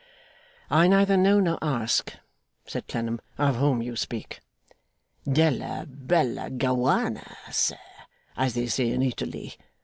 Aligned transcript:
'I 0.71 0.87
neither 0.87 1.15
know 1.15 1.39
nor 1.39 1.59
ask,' 1.61 2.13
said 2.65 2.87
Clennam, 2.87 3.21
'of 3.37 3.57
whom 3.57 3.83
you 3.83 3.95
speak.' 3.95 4.39
'Della 5.31 5.85
bella 5.87 6.49
Gowana, 6.49 7.37
sir, 7.51 7.77
as 8.35 8.55
they 8.55 8.65
say 8.65 8.89
in 8.89 9.03
Italy. 9.03 9.53